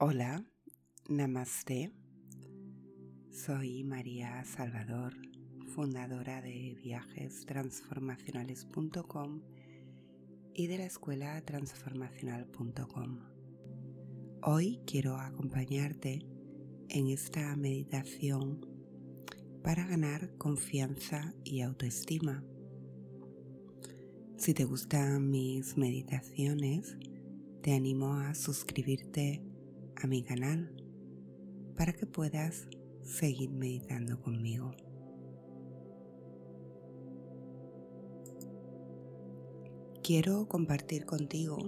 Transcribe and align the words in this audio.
Hola, 0.00 0.44
namaste. 1.08 1.92
Soy 3.32 3.82
María 3.82 4.44
Salvador, 4.44 5.12
fundadora 5.74 6.40
de 6.40 6.78
viajestransformacionales.com 6.80 9.40
y 10.54 10.68
de 10.68 10.78
la 10.78 10.84
escuela 10.84 11.44
transformacional.com. 11.44 13.18
Hoy 14.44 14.78
quiero 14.86 15.16
acompañarte 15.16 16.20
en 16.90 17.08
esta 17.08 17.56
meditación 17.56 18.64
para 19.64 19.84
ganar 19.84 20.38
confianza 20.38 21.34
y 21.42 21.62
autoestima. 21.62 22.44
Si 24.36 24.54
te 24.54 24.62
gustan 24.62 25.28
mis 25.28 25.76
meditaciones, 25.76 26.96
te 27.62 27.74
animo 27.74 28.14
a 28.14 28.36
suscribirte 28.36 29.47
a 30.02 30.06
mi 30.06 30.22
canal 30.22 30.70
para 31.76 31.92
que 31.92 32.06
puedas 32.06 32.68
seguir 33.02 33.50
meditando 33.50 34.20
conmigo. 34.20 34.72
Quiero 40.02 40.46
compartir 40.48 41.04
contigo 41.04 41.58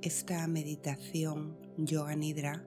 esta 0.00 0.46
meditación 0.46 1.58
Yoga 1.76 2.14
Nidra 2.14 2.66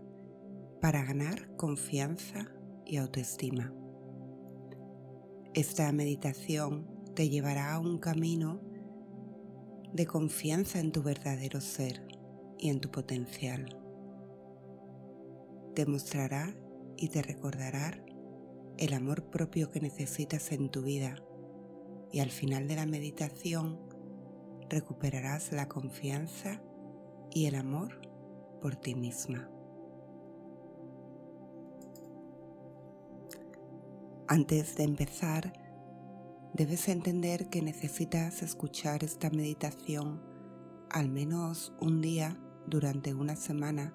para 0.82 1.04
ganar 1.04 1.56
confianza 1.56 2.52
y 2.86 2.98
autoestima. 2.98 3.74
Esta 5.54 5.92
meditación 5.92 6.88
te 7.16 7.30
llevará 7.30 7.74
a 7.74 7.80
un 7.80 8.00
camino 8.00 8.60
de 9.94 10.06
confianza 10.06 10.80
en 10.80 10.92
tu 10.92 11.04
verdadero 11.04 11.62
ser 11.62 12.06
y 12.58 12.70
en 12.70 12.82
tu 12.82 12.90
potencial 12.90 13.83
te 15.74 15.86
mostrará 15.86 16.56
y 16.98 17.10
te 17.10 17.22
recordará 17.22 18.04
el 18.78 18.94
amor 18.94 19.30
propio 19.30 19.70
que 19.70 19.80
necesitas 19.80 20.52
en 20.52 20.70
tu 20.70 20.82
vida 20.82 21.16
y 22.12 22.20
al 22.20 22.30
final 22.30 22.68
de 22.68 22.76
la 22.76 22.86
meditación 22.86 23.80
recuperarás 24.70 25.52
la 25.52 25.68
confianza 25.68 26.62
y 27.32 27.46
el 27.48 27.56
amor 27.56 28.02
por 28.62 28.76
ti 28.76 28.96
misma. 28.96 29.50
Antes 34.28 34.76
de 34.76 34.84
empezar, 34.84 35.54
debes 36.54 36.88
entender 36.88 37.50
que 37.50 37.62
necesitas 37.62 38.42
escuchar 38.42 39.04
esta 39.04 39.30
meditación 39.30 40.24
al 40.90 41.10
menos 41.10 41.74
un 41.80 42.02
día 42.02 42.40
durante 42.68 43.14
una 43.14 43.36
semana 43.36 43.94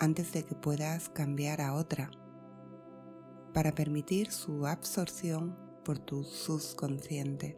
antes 0.00 0.32
de 0.32 0.44
que 0.44 0.54
puedas 0.54 1.08
cambiar 1.08 1.60
a 1.60 1.74
otra 1.74 2.10
para 3.52 3.72
permitir 3.72 4.30
su 4.30 4.66
absorción 4.66 5.58
por 5.84 5.98
tu 5.98 6.22
subconsciente. 6.22 7.56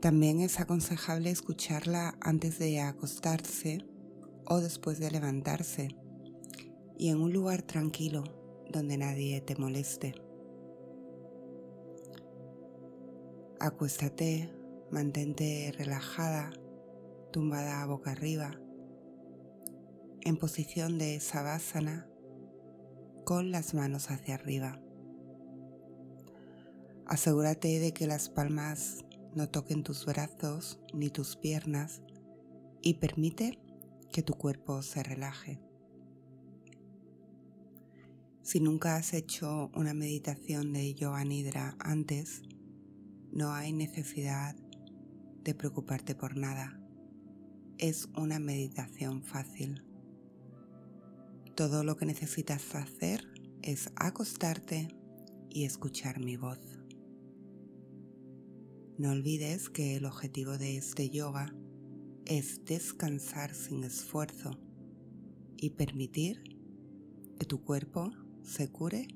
También 0.00 0.40
es 0.40 0.60
aconsejable 0.60 1.30
escucharla 1.30 2.16
antes 2.20 2.58
de 2.58 2.80
acostarse 2.80 3.84
o 4.46 4.60
después 4.60 4.98
de 5.00 5.10
levantarse 5.10 5.88
y 6.96 7.08
en 7.08 7.20
un 7.20 7.32
lugar 7.32 7.62
tranquilo 7.62 8.22
donde 8.70 8.96
nadie 8.96 9.40
te 9.40 9.56
moleste. 9.56 10.14
Acuéstate, 13.58 14.52
mantente 14.90 15.72
relajada, 15.76 16.52
tumbada 17.32 17.84
boca 17.86 18.10
arriba 18.12 18.61
en 20.24 20.36
posición 20.36 20.98
de 20.98 21.18
savasana 21.20 22.08
con 23.24 23.50
las 23.50 23.74
manos 23.74 24.10
hacia 24.10 24.34
arriba. 24.34 24.80
Asegúrate 27.06 27.78
de 27.80 27.92
que 27.92 28.06
las 28.06 28.28
palmas 28.28 29.04
no 29.34 29.48
toquen 29.48 29.82
tus 29.82 30.06
brazos 30.06 30.80
ni 30.94 31.10
tus 31.10 31.36
piernas 31.36 32.02
y 32.82 32.94
permite 32.94 33.58
que 34.12 34.22
tu 34.22 34.34
cuerpo 34.34 34.82
se 34.82 35.02
relaje. 35.02 35.60
Si 38.42 38.60
nunca 38.60 38.96
has 38.96 39.14
hecho 39.14 39.70
una 39.74 39.94
meditación 39.94 40.72
de 40.72 40.94
yoga 40.94 41.24
nidra 41.24 41.76
antes, 41.78 42.42
no 43.30 43.52
hay 43.52 43.72
necesidad 43.72 44.56
de 45.42 45.54
preocuparte 45.54 46.14
por 46.14 46.36
nada. 46.36 46.78
Es 47.78 48.08
una 48.16 48.38
meditación 48.38 49.22
fácil. 49.22 49.91
Todo 51.54 51.84
lo 51.84 51.98
que 51.98 52.06
necesitas 52.06 52.74
hacer 52.74 53.28
es 53.60 53.90
acostarte 53.96 54.88
y 55.50 55.64
escuchar 55.64 56.18
mi 56.18 56.38
voz. 56.38 56.58
No 58.96 59.10
olvides 59.10 59.68
que 59.68 59.96
el 59.96 60.06
objetivo 60.06 60.56
de 60.56 60.78
este 60.78 61.10
yoga 61.10 61.54
es 62.24 62.64
descansar 62.64 63.54
sin 63.54 63.84
esfuerzo 63.84 64.58
y 65.58 65.70
permitir 65.70 66.42
que 67.38 67.44
tu 67.44 67.62
cuerpo 67.62 68.10
se 68.42 68.70
cure 68.70 69.08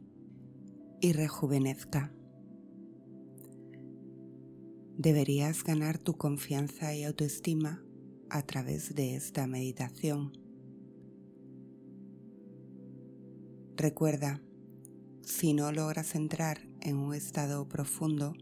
y 1.00 1.14
rejuvenezca. 1.14 2.12
Deberías 4.98 5.64
ganar 5.64 5.96
tu 5.96 6.18
confianza 6.18 6.94
y 6.94 7.04
autoestima 7.04 7.82
a 8.28 8.42
través 8.42 8.94
de 8.94 9.16
esta 9.16 9.46
meditación 9.46 10.45
Recuerda, 13.78 14.40
si 15.20 15.52
no 15.52 15.70
logras 15.70 16.14
entrar 16.14 16.66
en 16.80 16.96
un 16.96 17.12
estado 17.14 17.68
profundo, 17.68 18.32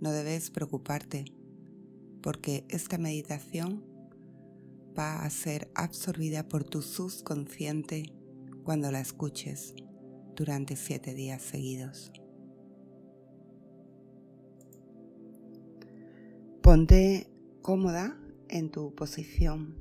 no 0.00 0.12
debes 0.12 0.50
preocuparte, 0.50 1.24
porque 2.20 2.66
esta 2.68 2.98
meditación 2.98 3.82
va 4.98 5.24
a 5.24 5.30
ser 5.30 5.70
absorbida 5.74 6.46
por 6.46 6.64
tu 6.64 6.82
subconsciente 6.82 8.12
cuando 8.62 8.92
la 8.92 9.00
escuches 9.00 9.74
durante 10.36 10.76
siete 10.76 11.14
días 11.14 11.40
seguidos. 11.40 12.12
Ponte 16.60 17.32
cómoda 17.62 18.20
en 18.50 18.70
tu 18.70 18.94
posición. 18.94 19.74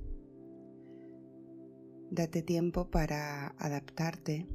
Date 2.12 2.42
tiempo 2.44 2.90
para 2.90 3.50
adaptarte 3.58 4.48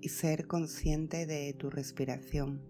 y 0.00 0.08
ser 0.08 0.46
consciente 0.46 1.26
de 1.26 1.52
tu 1.54 1.70
respiración. 1.70 2.62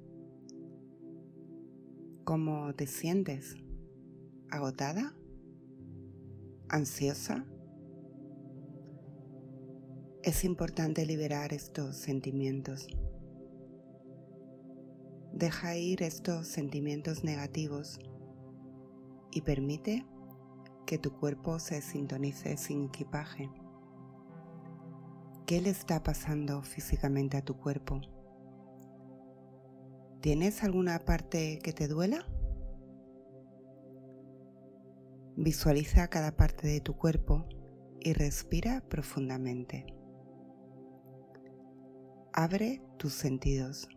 ¿Cómo 2.25 2.75
te 2.75 2.87
sientes? 2.87 3.57
¿Agotada? 4.51 5.17
¿Ansiosa? 6.69 7.47
Es 10.23 10.45
importante 10.45 11.07
liberar 11.07 11.53
estos 11.53 11.97
sentimientos. 11.97 12.87
Deja 15.33 15.77
ir 15.77 16.03
estos 16.03 16.47
sentimientos 16.49 17.25
negativos 17.25 17.99
y 19.31 19.43
permite 19.43 20.05
que 20.87 20.99
tu 20.99 21.13
cuerpo 21.13 21.59
se 21.59 21.81
sintonice 21.81 22.57
sin 22.57 22.85
equipaje. 22.85 23.49
¿Qué 25.51 25.61
le 25.61 25.71
está 25.71 26.01
pasando 26.01 26.63
físicamente 26.63 27.37
a 27.37 27.45
tu 27.45 27.57
cuerpo? 27.57 28.01
¿Tienes 30.21 30.63
alguna 30.63 31.01
parte 31.01 31.59
que 31.59 31.73
te 31.73 31.89
duela? 31.89 32.25
Visualiza 35.37 36.07
cada 36.07 36.37
parte 36.37 36.69
de 36.69 36.81
tu 36.81 36.97
cuerpo 36.97 37.49
y 37.99 38.13
respira 38.13 38.85
profundamente. 38.89 39.87
Abre 42.33 42.81
tus 42.97 43.15
sentidos. 43.15 43.89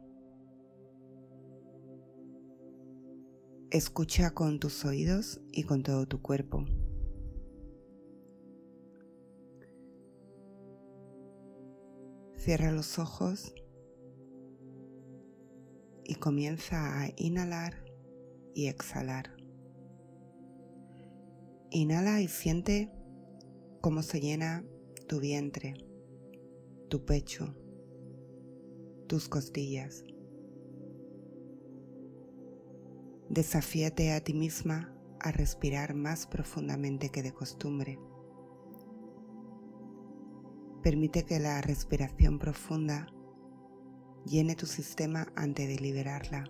Escucha 3.70 4.32
con 4.32 4.60
tus 4.60 4.86
oídos 4.86 5.40
y 5.52 5.66
con 5.66 5.84
todo 5.84 6.08
tu 6.08 6.20
cuerpo. 6.20 6.66
Cierra 12.44 12.74
los 12.74 13.00
ojos 13.00 13.56
y 16.04 16.16
comienza 16.16 17.02
a 17.02 17.08
inhalar 17.16 17.86
y 18.54 18.68
exhalar. 18.68 19.38
Inhala 21.72 22.20
y 22.20 22.28
siente 22.28 22.92
cómo 23.80 24.02
se 24.04 24.20
llena 24.20 24.66
tu 25.08 25.22
vientre, 25.22 25.76
tu 26.90 27.06
pecho, 27.06 27.56
tus 29.08 29.30
costillas. 29.30 30.04
Desafíate 33.30 34.12
a 34.12 34.22
ti 34.22 34.34
misma 34.34 34.94
a 35.22 35.32
respirar 35.32 35.94
más 35.94 36.28
profundamente 36.28 37.08
que 37.08 37.24
de 37.24 37.32
costumbre. 37.32 37.98
Permite 40.84 41.24
que 41.24 41.40
la 41.40 41.62
respiración 41.62 42.40
profunda 42.40 43.08
llene 44.26 44.58
tu 44.58 44.66
sistema 44.66 45.32
antes 45.34 45.66
de 45.66 45.78
liberarla. 45.78 46.44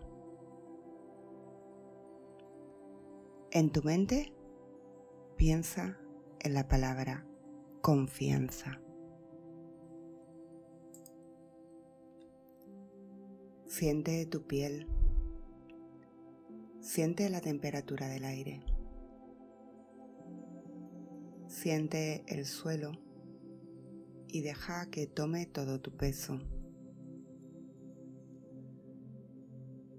En 3.51 3.71
tu 3.71 3.83
mente 3.83 4.33
piensa 5.37 5.99
en 6.39 6.55
la 6.55 6.67
palabra 6.67 7.27
confianza. 7.81 8.81
Siente 13.67 14.25
tu 14.25 14.47
piel. 14.47 14.87
Siente 16.79 17.29
la 17.29 17.39
temperatura 17.39 18.07
del 18.07 18.25
aire. 18.25 18.65
Siente 21.45 22.23
el 22.25 22.47
suelo 22.47 23.02
y 24.33 24.41
deja 24.41 24.89
que 24.89 25.05
tome 25.05 25.45
todo 25.45 25.79
tu 25.79 25.95
peso. 25.95 26.39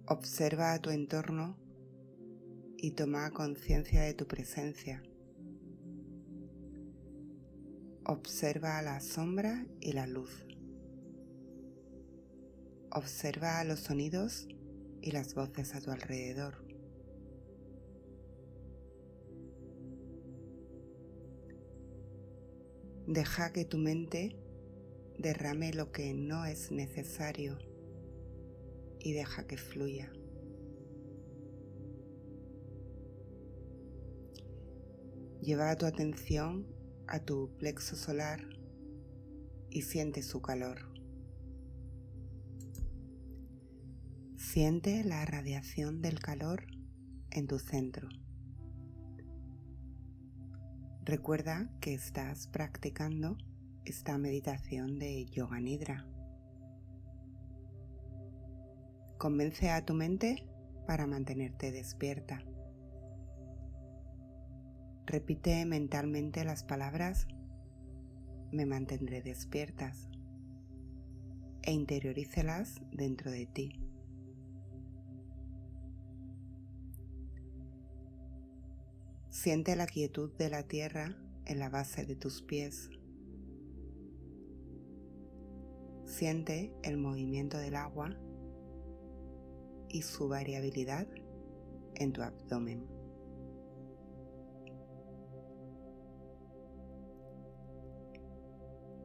Observa 0.08 0.76
tu 0.80 0.90
entorno 0.90 1.56
y 2.76 2.90
toma 2.90 3.30
conciencia 3.30 4.02
de 4.02 4.12
tu 4.12 4.26
presencia. 4.26 5.04
Observa 8.04 8.82
la 8.82 9.00
sombra 9.00 9.68
y 9.80 9.92
la 9.92 10.08
luz. 10.08 10.44
Observa 12.90 13.62
los 13.62 13.78
sonidos 13.78 14.48
y 15.00 15.12
las 15.12 15.36
voces 15.36 15.76
a 15.76 15.80
tu 15.80 15.92
alrededor. 15.92 16.63
Deja 23.06 23.52
que 23.52 23.66
tu 23.66 23.76
mente 23.76 24.34
derrame 25.18 25.74
lo 25.74 25.92
que 25.92 26.14
no 26.14 26.46
es 26.46 26.70
necesario 26.70 27.58
y 28.98 29.12
deja 29.12 29.46
que 29.46 29.58
fluya. 29.58 30.10
Lleva 35.42 35.76
tu 35.76 35.84
atención 35.84 36.66
a 37.06 37.20
tu 37.20 37.54
plexo 37.58 37.94
solar 37.94 38.40
y 39.68 39.82
siente 39.82 40.22
su 40.22 40.40
calor. 40.40 40.78
Siente 44.38 45.04
la 45.04 45.26
radiación 45.26 46.00
del 46.00 46.20
calor 46.20 46.64
en 47.30 47.46
tu 47.46 47.58
centro. 47.58 48.08
Recuerda 51.06 51.68
que 51.82 51.92
estás 51.92 52.46
practicando 52.46 53.36
esta 53.84 54.16
meditación 54.16 54.98
de 54.98 55.26
Yoga 55.26 55.60
Nidra. 55.60 56.06
Convence 59.18 59.68
a 59.68 59.84
tu 59.84 59.92
mente 59.92 60.46
para 60.86 61.06
mantenerte 61.06 61.72
despierta. 61.72 62.42
Repite 65.04 65.66
mentalmente 65.66 66.42
las 66.42 66.64
palabras 66.64 67.26
me 68.50 68.64
mantendré 68.64 69.20
despiertas 69.20 70.08
e 71.64 71.72
interiorícelas 71.72 72.80
dentro 72.92 73.30
de 73.30 73.44
ti. 73.44 73.83
Siente 79.44 79.76
la 79.76 79.86
quietud 79.86 80.32
de 80.38 80.48
la 80.48 80.62
tierra 80.62 81.18
en 81.44 81.58
la 81.58 81.68
base 81.68 82.06
de 82.06 82.16
tus 82.16 82.40
pies. 82.40 82.88
Siente 86.06 86.72
el 86.82 86.96
movimiento 86.96 87.58
del 87.58 87.76
agua 87.76 88.16
y 89.90 90.00
su 90.00 90.28
variabilidad 90.28 91.06
en 91.96 92.14
tu 92.14 92.22
abdomen. 92.22 92.86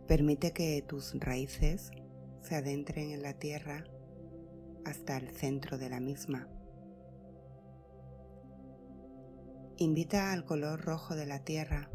Permite 0.07 0.53
que 0.53 0.81
tus 0.88 1.19
raíces 1.19 1.91
se 2.44 2.56
adentren 2.56 3.12
en 3.12 3.24
la 3.24 3.33
tierra 3.33 3.83
hasta 4.86 5.18
el 5.18 5.31
centro 5.31 5.77
de 5.77 5.89
la 5.89 6.00
misma. 6.00 6.47
Invita 9.81 10.34
al 10.34 10.44
color 10.44 10.81
rojo 10.81 11.16
de 11.16 11.26
la 11.26 11.46
tierra. 11.46 11.90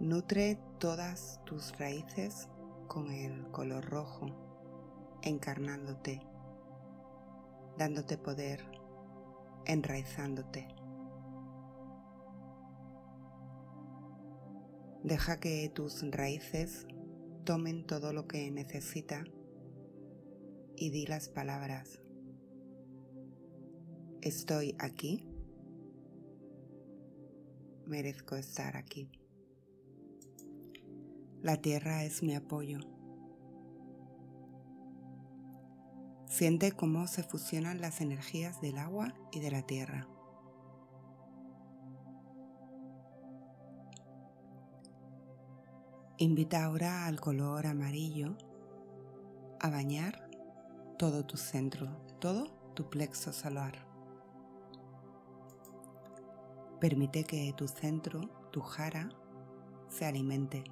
Nutre 0.00 0.58
todas 0.80 1.40
tus 1.44 1.78
raíces 1.78 2.48
con 2.88 3.12
el 3.12 3.48
color 3.52 3.84
rojo, 3.84 4.26
encarnándote, 5.22 6.20
dándote 7.78 8.18
poder, 8.18 8.68
enraizándote. 9.64 10.66
Deja 15.04 15.38
que 15.38 15.70
tus 15.72 16.02
raíces 16.10 16.88
tomen 17.44 17.86
todo 17.86 18.12
lo 18.12 18.26
que 18.26 18.50
necesita 18.50 19.22
y 20.74 20.90
di 20.90 21.06
las 21.06 21.28
palabras 21.28 22.00
Estoy 24.26 24.74
aquí. 24.80 25.24
Merezco 27.86 28.34
estar 28.34 28.76
aquí. 28.76 29.08
La 31.42 31.62
tierra 31.62 32.02
es 32.02 32.24
mi 32.24 32.34
apoyo. 32.34 32.80
Siente 36.26 36.72
cómo 36.72 37.06
se 37.06 37.22
fusionan 37.22 37.80
las 37.80 38.00
energías 38.00 38.60
del 38.60 38.78
agua 38.78 39.14
y 39.30 39.38
de 39.38 39.52
la 39.52 39.62
tierra. 39.62 40.08
Invita 46.18 46.64
ahora 46.64 47.06
al 47.06 47.20
color 47.20 47.68
amarillo 47.68 48.36
a 49.60 49.70
bañar 49.70 50.28
todo 50.98 51.24
tu 51.24 51.36
centro, 51.36 51.86
todo 52.18 52.48
tu 52.74 52.90
plexo 52.90 53.32
solar. 53.32 53.85
Permite 56.80 57.24
que 57.24 57.52
tu 57.56 57.68
centro, 57.68 58.28
tu 58.50 58.60
jara, 58.60 59.08
se 59.88 60.04
alimente. 60.04 60.64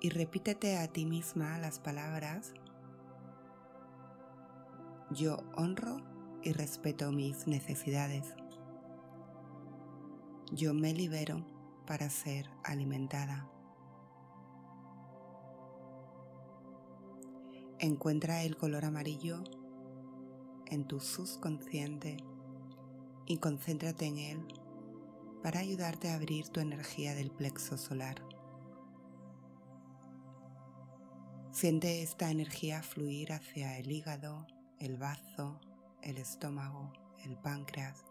Y 0.00 0.10
repítete 0.10 0.78
a 0.78 0.88
ti 0.88 1.04
misma 1.04 1.58
las 1.58 1.78
palabras, 1.78 2.54
yo 5.10 5.38
honro 5.56 5.98
y 6.42 6.52
respeto 6.52 7.12
mis 7.12 7.46
necesidades. 7.46 8.34
Yo 10.52 10.74
me 10.74 10.92
libero 10.92 11.44
para 11.86 12.08
ser 12.08 12.50
alimentada. 12.64 13.48
Encuentra 17.78 18.42
el 18.42 18.56
color 18.56 18.84
amarillo 18.84 19.44
en 20.66 20.86
tu 20.86 20.98
subconsciente 20.98 22.16
y 23.26 23.38
concéntrate 23.38 24.06
en 24.06 24.18
él 24.18 24.46
para 25.42 25.60
ayudarte 25.60 26.08
a 26.08 26.14
abrir 26.14 26.48
tu 26.48 26.60
energía 26.60 27.14
del 27.14 27.30
plexo 27.30 27.76
solar. 27.76 28.22
Siente 31.52 32.02
esta 32.02 32.30
energía 32.30 32.82
fluir 32.82 33.32
hacia 33.32 33.78
el 33.78 33.90
hígado, 33.90 34.46
el 34.78 34.96
bazo, 34.96 35.60
el 36.02 36.18
estómago, 36.18 36.92
el 37.24 37.36
páncreas. 37.38 38.04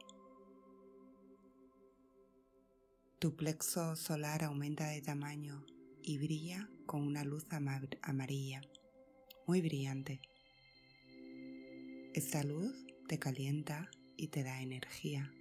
Tu 3.19 3.35
plexo 3.35 3.95
solar 3.95 4.43
aumenta 4.43 4.87
de 4.87 5.01
tamaño 5.01 5.65
y 6.01 6.17
brilla 6.17 6.69
con 6.85 7.01
una 7.01 7.23
luz 7.23 7.45
amarilla, 8.01 8.61
muy 9.47 9.61
brillante. 9.61 10.21
Esta 12.13 12.43
luz 12.43 12.85
te 13.07 13.19
calienta 13.19 13.89
y 14.17 14.27
te 14.27 14.43
da 14.43 14.61
energía. 14.61 15.31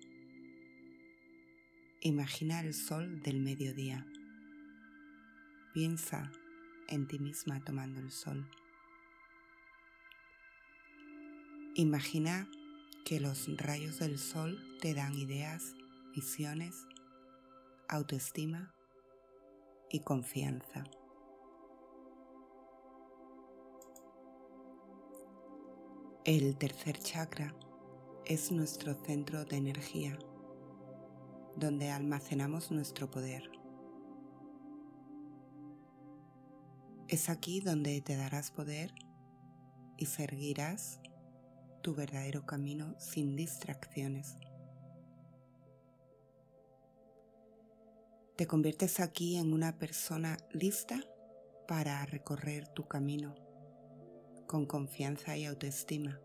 Imagina 2.00 2.60
el 2.60 2.74
sol 2.74 3.22
del 3.22 3.40
mediodía. 3.40 4.06
Piensa 5.72 6.30
en 6.88 7.06
ti 7.06 7.18
misma 7.18 7.64
tomando 7.64 8.00
el 8.00 8.10
sol. 8.10 8.48
Imagina 11.76 12.48
que 13.04 13.20
los 13.20 13.48
rayos 13.56 13.98
del 13.98 14.18
sol 14.18 14.62
te 14.80 14.94
dan 14.94 15.14
ideas, 15.14 15.74
visiones, 16.14 16.86
autoestima 17.88 18.74
y 19.90 20.00
confianza. 20.00 20.84
El 26.24 26.56
tercer 26.56 26.98
chakra 26.98 27.54
es 28.26 28.52
nuestro 28.52 28.94
centro 28.94 29.44
de 29.44 29.56
energía. 29.56 30.18
donde 31.56 31.88
almacenamos 31.90 32.72
nuestro 32.72 33.08
poder. 33.08 33.48
Es 37.06 37.28
aquí 37.28 37.60
donde 37.60 38.00
te 38.00 38.16
darás 38.16 38.50
poder 38.50 38.92
y 39.96 40.06
seguirás 40.06 41.00
tu 41.80 41.94
verdadero 41.94 42.44
camino 42.44 42.96
sin 42.98 43.36
distracciones. 43.36 44.36
Te 48.36 48.48
conviertes 48.48 48.98
aquí 48.98 49.36
en 49.36 49.52
una 49.52 49.78
persona 49.78 50.36
lista 50.50 50.98
para 51.68 52.04
recorrer 52.06 52.66
tu 52.66 52.88
camino 52.88 53.36
con 54.48 54.66
confianza 54.66 55.36
y 55.36 55.44
autoestima. 55.44 56.18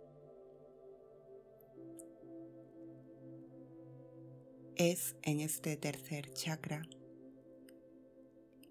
Es 4.80 5.18
en 5.24 5.42
este 5.42 5.76
tercer 5.76 6.32
chakra 6.32 6.88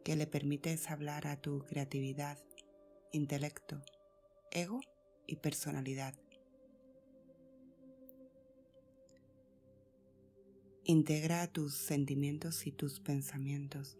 que 0.06 0.16
le 0.16 0.26
permites 0.26 0.88
hablar 0.90 1.26
a 1.26 1.38
tu 1.38 1.66
creatividad, 1.66 2.38
intelecto, 3.12 3.82
ego 4.50 4.80
y 5.26 5.36
personalidad. 5.36 6.14
Integra 10.84 11.46
tus 11.46 11.74
sentimientos 11.74 12.66
y 12.66 12.72
tus 12.72 13.00
pensamientos. 13.00 13.98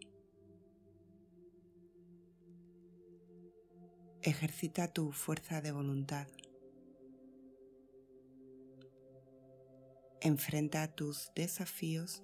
Ejercita 4.23 4.91
tu 4.91 5.11
fuerza 5.11 5.61
de 5.61 5.71
voluntad. 5.71 6.27
Enfrenta 10.21 10.85
tus 10.89 11.31
desafíos 11.33 12.21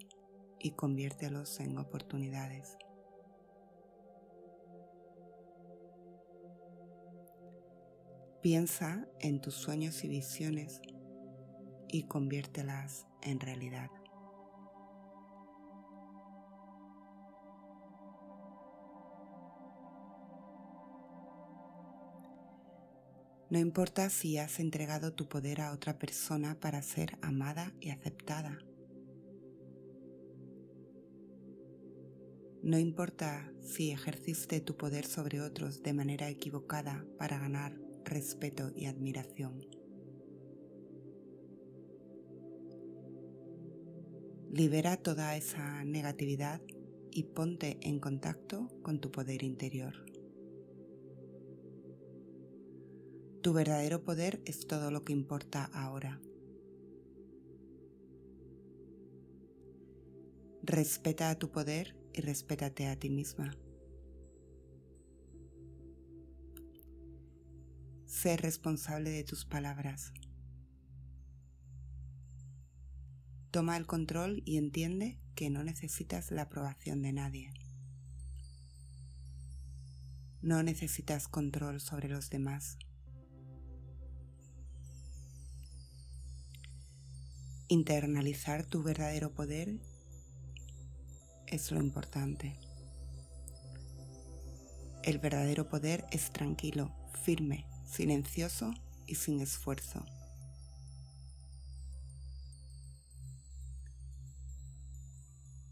y 0.60 0.72
conviértelos 0.72 1.62
en 1.62 1.78
oportunidades. 1.78 2.78
Piensa 8.42 9.08
en 9.22 9.40
tus 9.40 9.54
sueños 9.54 10.04
y 10.04 10.10
visiones 10.10 10.82
y 11.88 12.04
conviértelas 12.04 13.08
en 13.22 13.40
realidad. 13.40 13.90
No 23.50 23.60
importa 23.60 24.10
si 24.10 24.38
has 24.38 24.60
entregado 24.60 25.14
tu 25.14 25.30
poder 25.30 25.62
a 25.62 25.72
otra 25.72 26.00
persona 26.00 26.60
para 26.60 26.82
ser 26.82 27.20
amada 27.22 27.74
y 27.80 27.92
aceptada. 27.92 28.58
No 32.64 32.80
importa 32.80 33.54
si 33.62 33.92
ejerciste 33.92 34.60
tu 34.62 34.76
poder 34.76 35.06
sobre 35.06 35.42
otros 35.42 35.84
de 35.84 35.94
manera 35.94 36.28
equivocada 36.30 37.06
para 37.20 37.38
ganar 37.38 37.80
respeto 38.04 38.72
y 38.76 38.88
admiración. 38.88 39.62
Libera 44.52 44.98
toda 44.98 45.38
esa 45.38 45.84
negatividad 45.84 46.62
y 47.12 47.24
ponte 47.24 47.78
en 47.82 48.00
contacto 48.00 48.70
con 48.82 49.00
tu 49.00 49.12
poder 49.12 49.44
interior. 49.44 50.15
Tu 53.46 53.54
verdadero 53.54 54.04
poder 54.04 54.42
es 54.46 54.66
todo 54.66 54.90
lo 54.90 55.04
que 55.04 55.14
importa 55.14 55.66
ahora. 55.66 56.20
Respeta 60.64 61.30
a 61.30 61.38
tu 61.38 61.52
poder 61.52 61.96
y 62.12 62.22
respétate 62.22 62.88
a 62.88 62.96
ti 62.96 63.12
misma. 63.12 63.56
Sé 68.08 68.36
responsable 68.36 69.12
de 69.12 69.24
tus 69.24 69.46
palabras. 69.46 70.12
Toma 73.52 73.78
el 73.78 73.86
control 73.86 74.42
y 74.44 74.58
entiende 74.58 75.20
que 75.36 75.52
no 75.52 75.64
necesitas 75.64 76.32
la 76.32 76.42
aprobación 76.42 77.04
de 77.04 77.14
nadie. 77.14 77.54
No 80.42 80.64
necesitas 80.64 81.28
control 81.28 81.80
sobre 81.80 82.10
los 82.10 82.32
demás. 82.32 82.80
Internalizar 87.68 88.64
tu 88.64 88.84
verdadero 88.84 89.34
poder 89.34 89.80
es 91.48 91.72
lo 91.72 91.82
importante. 91.82 92.60
El 95.02 95.18
verdadero 95.18 95.68
poder 95.68 96.06
es 96.12 96.32
tranquilo, 96.32 96.92
firme, 97.24 97.66
silencioso 97.84 98.72
y 99.08 99.16
sin 99.16 99.42
esfuerzo. 99.42 100.06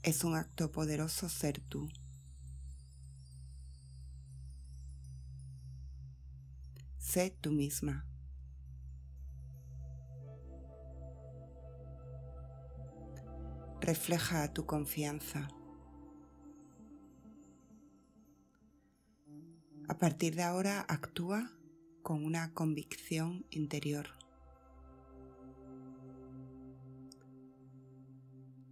Es 0.01 0.23
un 0.23 0.35
acto 0.35 0.71
poderoso 0.71 1.29
ser 1.29 1.61
tú. 1.61 1.91
Sé 6.97 7.29
tú 7.39 7.51
misma. 7.51 8.07
Refleja 13.83 14.53
tu 14.53 14.65
confianza. 14.65 15.49
A 19.89 19.97
partir 19.97 20.35
de 20.35 20.43
ahora 20.43 20.85
actúa 20.87 21.51
con 22.01 22.23
una 22.23 22.53
convicción 22.53 23.45
interior. 23.49 24.07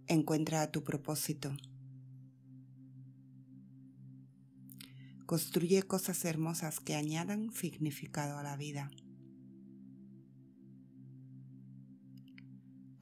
Encuentra 0.06 0.72
tu 0.72 0.82
propósito. 0.82 1.54
Construye 5.26 5.82
cosas 5.82 6.24
hermosas 6.24 6.80
que 6.80 6.94
añadan 6.94 7.52
significado 7.52 8.38
a 8.38 8.42
la 8.42 8.56
vida. 8.56 8.90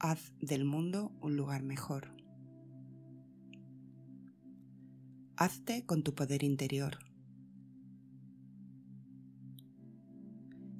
Haz 0.03 0.33
del 0.41 0.65
mundo 0.65 1.11
un 1.21 1.37
lugar 1.37 1.61
mejor. 1.61 2.07
Hazte 5.37 5.85
con 5.85 6.01
tu 6.01 6.15
poder 6.15 6.41
interior. 6.41 6.97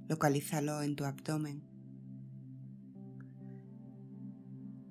Localízalo 0.10 0.82
en 0.82 0.96
tu 0.96 1.06
abdomen. 1.06 1.62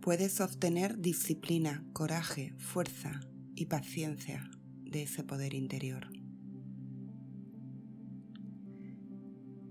Puedes 0.00 0.40
obtener 0.40 1.00
disciplina, 1.00 1.84
coraje, 1.92 2.54
fuerza 2.56 3.18
y 3.56 3.66
paciencia 3.66 4.49
de 4.84 5.02
ese 5.02 5.25
poder 5.25 5.54
interior. 5.54 6.06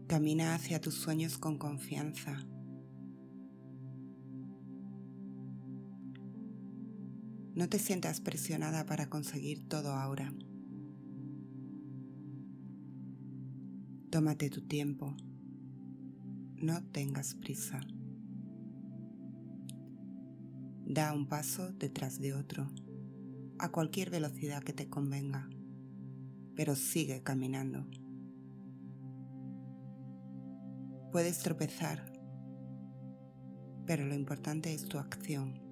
Camina 0.07 0.53
hacia 0.53 0.81
tus 0.81 0.95
sueños 0.95 1.37
con 1.37 1.57
confianza 1.57 2.45
No 7.59 7.67
te 7.67 7.77
sientas 7.77 8.21
presionada 8.21 8.85
para 8.85 9.09
conseguir 9.09 9.67
todo 9.67 9.91
ahora. 9.91 10.33
Tómate 14.09 14.49
tu 14.49 14.65
tiempo. 14.65 15.17
No 16.55 16.81
tengas 16.93 17.35
prisa. 17.35 17.81
Da 20.85 21.13
un 21.13 21.27
paso 21.27 21.73
detrás 21.73 22.21
de 22.21 22.33
otro, 22.33 22.71
a 23.57 23.73
cualquier 23.73 24.09
velocidad 24.09 24.63
que 24.63 24.71
te 24.71 24.87
convenga, 24.87 25.49
pero 26.55 26.77
sigue 26.77 27.23
caminando. 27.23 27.85
Puedes 31.11 31.39
tropezar, 31.39 32.09
pero 33.85 34.05
lo 34.05 34.15
importante 34.15 34.73
es 34.73 34.85
tu 34.85 34.97
acción 34.97 35.68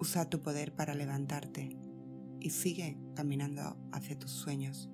Usa 0.00 0.30
tu 0.30 0.40
poder 0.40 0.74
para 0.74 0.94
levantarte 0.94 1.76
y 2.40 2.48
sigue 2.48 2.98
caminando 3.14 3.76
hacia 3.92 4.18
tus 4.18 4.30
sueños. 4.30 4.88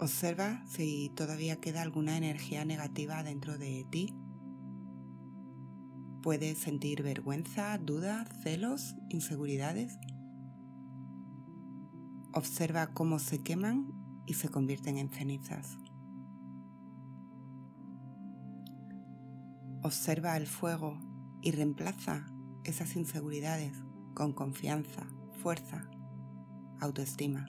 Observa 0.00 0.64
si 0.66 1.12
todavía 1.14 1.60
queda 1.60 1.82
alguna 1.82 2.16
energía 2.16 2.64
negativa 2.64 3.22
dentro 3.22 3.58
de 3.58 3.86
ti. 3.90 4.14
Puedes 6.22 6.56
sentir 6.56 7.02
vergüenza, 7.02 7.76
duda, 7.76 8.24
celos, 8.42 8.96
inseguridades. 9.10 9.98
Observa 12.32 12.86
cómo 12.94 13.18
se 13.18 13.42
queman 13.42 13.92
y 14.26 14.32
se 14.32 14.48
convierten 14.48 14.96
en 14.96 15.10
cenizas. 15.10 15.76
Observa 19.84 20.36
el 20.36 20.46
fuego 20.46 20.96
y 21.40 21.50
reemplaza 21.50 22.24
esas 22.62 22.94
inseguridades 22.94 23.76
con 24.14 24.32
confianza, 24.32 25.06
fuerza, 25.42 25.90
autoestima. 26.80 27.46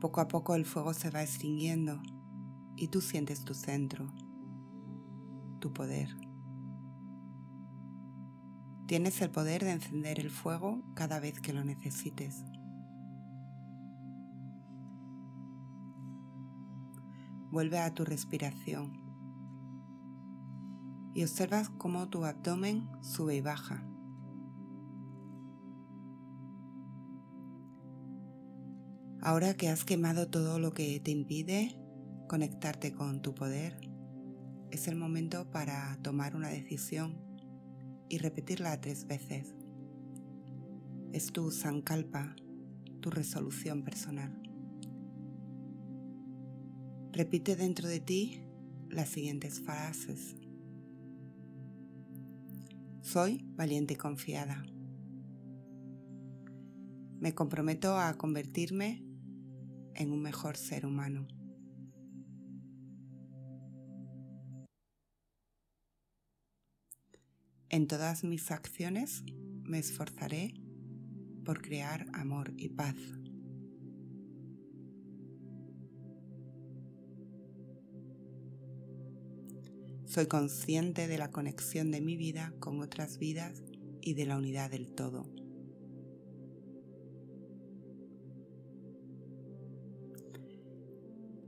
Poco 0.00 0.20
a 0.20 0.28
poco 0.28 0.54
el 0.54 0.64
fuego 0.64 0.94
se 0.94 1.10
va 1.10 1.22
extinguiendo 1.22 2.00
y 2.76 2.86
tú 2.88 3.00
sientes 3.00 3.44
tu 3.44 3.54
centro, 3.54 4.06
tu 5.58 5.72
poder. 5.72 6.16
Tienes 8.86 9.20
el 9.22 9.30
poder 9.30 9.64
de 9.64 9.72
encender 9.72 10.20
el 10.20 10.30
fuego 10.30 10.82
cada 10.94 11.18
vez 11.18 11.40
que 11.40 11.52
lo 11.52 11.64
necesites. 11.64 12.44
Vuelve 17.50 17.78
a 17.78 17.92
tu 17.94 18.04
respiración 18.04 19.00
y 21.14 21.22
observas 21.22 21.68
cómo 21.70 22.08
tu 22.08 22.24
abdomen 22.24 22.88
sube 23.02 23.36
y 23.36 23.40
baja. 23.40 23.84
Ahora 29.22 29.54
que 29.54 29.68
has 29.68 29.84
quemado 29.84 30.28
todo 30.28 30.58
lo 30.58 30.72
que 30.72 30.98
te 31.00 31.10
impide 31.10 31.76
conectarte 32.28 32.92
con 32.92 33.20
tu 33.20 33.34
poder, 33.34 33.78
es 34.70 34.86
el 34.88 34.96
momento 34.96 35.50
para 35.50 35.98
tomar 36.02 36.36
una 36.36 36.48
decisión 36.48 37.20
y 38.08 38.18
repetirla 38.18 38.80
tres 38.80 39.06
veces. 39.06 39.54
Es 41.12 41.32
tu 41.32 41.50
sankalpa, 41.50 42.36
tu 43.00 43.10
resolución 43.10 43.82
personal. 43.82 44.49
Repite 47.20 47.54
dentro 47.54 47.86
de 47.86 48.00
ti 48.00 48.40
las 48.88 49.10
siguientes 49.10 49.60
frases. 49.60 50.36
Soy 53.02 53.44
valiente 53.56 53.92
y 53.92 53.96
confiada. 53.98 54.64
Me 57.18 57.34
comprometo 57.34 57.98
a 57.98 58.14
convertirme 58.14 59.04
en 59.96 60.12
un 60.12 60.22
mejor 60.22 60.56
ser 60.56 60.86
humano. 60.86 61.28
En 67.68 67.86
todas 67.86 68.24
mis 68.24 68.50
acciones 68.50 69.24
me 69.62 69.78
esforzaré 69.78 70.54
por 71.44 71.60
crear 71.60 72.06
amor 72.14 72.54
y 72.56 72.70
paz. 72.70 72.96
Soy 80.10 80.26
consciente 80.26 81.06
de 81.06 81.18
la 81.18 81.30
conexión 81.30 81.92
de 81.92 82.00
mi 82.00 82.16
vida 82.16 82.52
con 82.58 82.80
otras 82.80 83.18
vidas 83.18 83.62
y 84.00 84.14
de 84.14 84.26
la 84.26 84.38
unidad 84.38 84.68
del 84.68 84.92
todo. 84.92 85.24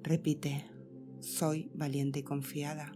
Repite, 0.05 0.65
soy 1.19 1.73
valiente 1.75 2.21
y 2.21 2.23
confiada. 2.23 2.93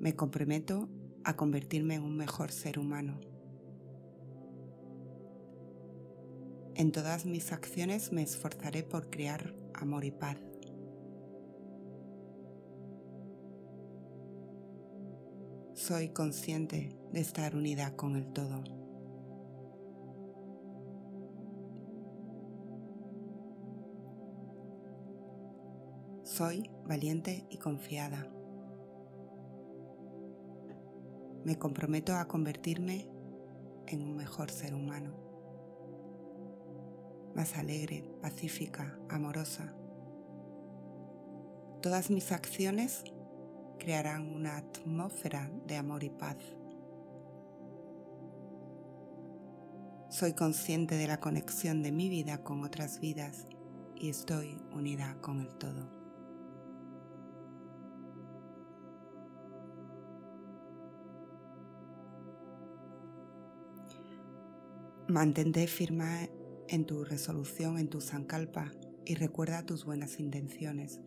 Me 0.00 0.16
comprometo 0.16 0.88
a 1.24 1.36
convertirme 1.36 1.96
en 1.96 2.04
un 2.04 2.16
mejor 2.16 2.52
ser 2.52 2.78
humano. 2.78 3.20
En 6.74 6.90
todas 6.90 7.26
mis 7.26 7.52
acciones 7.52 8.12
me 8.12 8.22
esforzaré 8.22 8.82
por 8.82 9.10
crear 9.10 9.54
amor 9.74 10.06
y 10.06 10.10
paz. 10.10 10.45
Soy 15.86 16.08
consciente 16.08 16.98
de 17.12 17.20
estar 17.20 17.54
unida 17.54 17.94
con 17.94 18.16
el 18.16 18.26
todo. 18.32 18.64
Soy 26.24 26.68
valiente 26.88 27.46
y 27.50 27.58
confiada. 27.58 28.26
Me 31.44 31.56
comprometo 31.56 32.16
a 32.16 32.26
convertirme 32.26 33.08
en 33.86 34.02
un 34.02 34.16
mejor 34.16 34.50
ser 34.50 34.74
humano, 34.74 35.14
más 37.36 37.56
alegre, 37.56 38.02
pacífica, 38.20 38.98
amorosa. 39.08 39.72
Todas 41.80 42.10
mis 42.10 42.32
acciones 42.32 43.04
crearán 43.86 44.34
una 44.34 44.56
atmósfera 44.56 45.48
de 45.64 45.76
amor 45.76 46.02
y 46.02 46.10
paz. 46.10 46.36
Soy 50.10 50.32
consciente 50.32 50.96
de 50.96 51.06
la 51.06 51.20
conexión 51.20 51.84
de 51.84 51.92
mi 51.92 52.08
vida 52.08 52.42
con 52.42 52.64
otras 52.64 52.98
vidas 52.98 53.46
y 53.94 54.08
estoy 54.10 54.60
unida 54.72 55.16
con 55.20 55.40
el 55.40 55.54
todo. 55.54 55.88
Mantente 65.06 65.64
firme 65.68 66.32
en 66.66 66.86
tu 66.86 67.04
resolución, 67.04 67.78
en 67.78 67.88
tu 67.88 68.00
sankalpa 68.00 68.72
y 69.04 69.14
recuerda 69.14 69.64
tus 69.64 69.84
buenas 69.84 70.18
intenciones. 70.18 70.98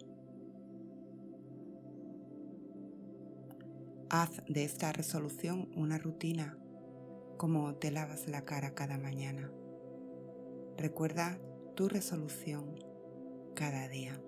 Haz 4.12 4.42
de 4.48 4.64
esta 4.64 4.92
resolución 4.92 5.70
una 5.76 6.00
rutina 6.00 6.58
como 7.38 7.76
te 7.76 7.92
lavas 7.92 8.28
la 8.28 8.44
cara 8.44 8.74
cada 8.74 8.98
mañana. 8.98 9.52
Recuerda 10.78 11.40
tu 11.76 11.88
resolución 11.88 12.74
cada 13.54 13.88
día. 13.88 14.20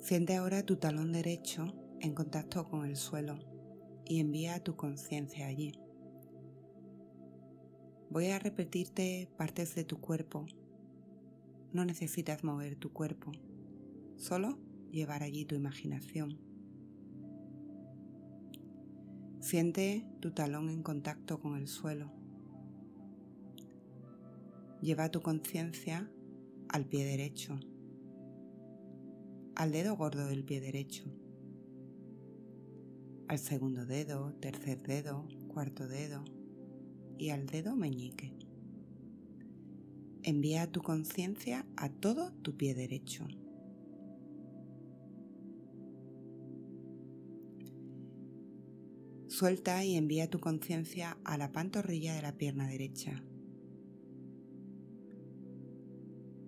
Siente 0.00 0.34
ahora 0.36 0.62
tu 0.62 0.76
talón 0.76 1.12
derecho 1.12 1.74
en 2.00 2.14
contacto 2.14 2.64
con 2.64 2.86
el 2.86 2.96
suelo 2.96 3.38
y 4.06 4.20
envía 4.20 4.64
tu 4.64 4.76
conciencia 4.76 5.46
allí. 5.46 5.72
Voy 8.16 8.28
a 8.28 8.38
repetirte 8.38 9.28
partes 9.36 9.74
de 9.74 9.84
tu 9.84 10.00
cuerpo. 10.00 10.46
No 11.74 11.84
necesitas 11.84 12.44
mover 12.44 12.74
tu 12.74 12.90
cuerpo, 12.90 13.30
solo 14.16 14.56
llevar 14.90 15.22
allí 15.22 15.44
tu 15.44 15.54
imaginación. 15.54 16.38
Siente 19.40 20.08
tu 20.20 20.30
talón 20.30 20.70
en 20.70 20.82
contacto 20.82 21.40
con 21.40 21.56
el 21.56 21.68
suelo. 21.68 22.10
Lleva 24.80 25.10
tu 25.10 25.20
conciencia 25.20 26.10
al 26.70 26.86
pie 26.86 27.04
derecho 27.04 27.60
al 29.56 29.72
dedo 29.72 29.94
gordo 29.94 30.26
del 30.26 30.42
pie 30.42 30.62
derecho, 30.62 31.04
al 33.28 33.38
segundo 33.38 33.84
dedo, 33.84 34.32
tercer 34.40 34.82
dedo, 34.82 35.28
cuarto 35.48 35.86
dedo 35.86 36.24
y 37.18 37.30
al 37.30 37.46
dedo 37.46 37.76
meñique. 37.76 38.32
Envía 40.22 40.70
tu 40.70 40.82
conciencia 40.82 41.66
a 41.76 41.88
todo 41.88 42.32
tu 42.42 42.56
pie 42.56 42.74
derecho. 42.74 43.26
Suelta 49.28 49.84
y 49.84 49.96
envía 49.96 50.30
tu 50.30 50.40
conciencia 50.40 51.18
a 51.24 51.36
la 51.36 51.52
pantorrilla 51.52 52.14
de 52.14 52.22
la 52.22 52.32
pierna 52.38 52.66
derecha. 52.66 53.22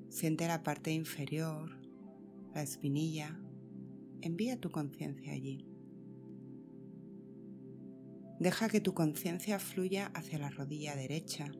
Siente 0.09 0.48
la 0.48 0.62
parte 0.62 0.92
inferior, 0.92 1.70
la 2.54 2.62
espinilla, 2.62 3.38
envía 4.22 4.59
tu 4.59 4.70
conciencia 4.70 5.33
allí. 5.33 5.67
Deja 8.38 8.68
que 8.68 8.81
tu 8.81 8.94
conciencia 8.94 9.59
fluya 9.59 10.12
hacia 10.14 10.38
la 10.38 10.48
rodilla 10.48 10.94
derecha 10.94 11.51